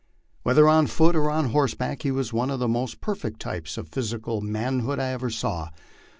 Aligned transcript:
Whether 0.41 0.67
on 0.67 0.87
foot 0.87 1.15
or 1.15 1.29
on 1.29 1.51
horseback, 1.51 2.01
he 2.01 2.09
was 2.09 2.33
one 2.33 2.49
of 2.49 2.57
the 2.57 2.67
most 2.67 3.01
perfect 3.01 3.39
types 3.39 3.77
of 3.77 3.87
physical 3.89 4.41
man 4.41 4.79
hood 4.79 4.99
I 4.99 5.11
ever 5.11 5.29
saw. 5.29 5.69